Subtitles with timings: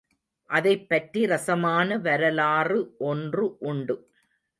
[0.49, 2.79] அதைப்பற்றி ரஸமான வரலாறு
[3.03, 3.97] ஒன்று உண்டு.